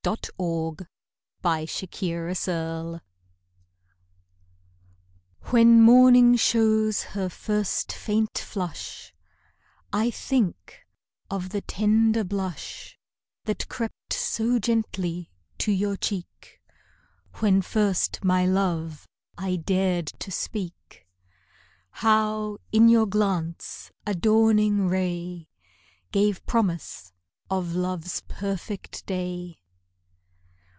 MORNING, 0.03 0.77
NOON 1.43 1.67
AND 1.75 2.45
NIGHT 2.47 3.01
When 5.51 5.79
morning 5.79 6.35
shows 6.37 7.03
her 7.03 7.29
first 7.29 7.91
faint 7.93 8.35
flush, 8.39 9.13
I 9.93 10.09
think 10.09 10.79
of 11.29 11.49
the 11.49 11.61
tender 11.61 12.23
blush 12.23 12.97
That 13.45 13.69
crept 13.69 14.13
so 14.13 14.57
gently 14.57 15.29
to 15.59 15.71
your 15.71 15.97
cheek 15.97 16.59
When 17.35 17.61
first 17.61 18.23
my 18.25 18.43
love 18.47 19.07
I 19.37 19.55
dared 19.57 20.07
to 20.07 20.31
speak; 20.31 21.07
How, 21.91 22.57
in 22.71 22.89
your 22.89 23.05
glance, 23.05 23.91
a 24.07 24.15
dawning 24.15 24.87
ray 24.87 25.47
Gave 26.11 26.43
promise 26.47 27.13
of 27.51 27.75
love's 27.75 28.23
perfect 28.27 29.05
day. 29.05 29.59